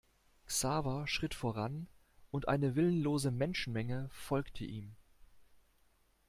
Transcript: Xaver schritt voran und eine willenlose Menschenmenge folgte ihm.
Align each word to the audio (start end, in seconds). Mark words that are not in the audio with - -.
Xaver 0.47 1.05
schritt 1.07 1.35
voran 1.35 1.85
und 2.31 2.47
eine 2.47 2.75
willenlose 2.75 3.29
Menschenmenge 3.29 4.09
folgte 4.11 4.65
ihm. 4.65 4.95